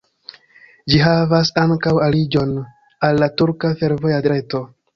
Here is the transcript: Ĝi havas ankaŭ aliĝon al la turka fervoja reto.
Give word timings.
Ĝi 0.93 1.01
havas 1.07 1.51
ankaŭ 1.65 1.93
aliĝon 2.07 2.57
al 3.09 3.23
la 3.25 3.31
turka 3.43 3.75
fervoja 3.83 4.21
reto. 4.33 4.67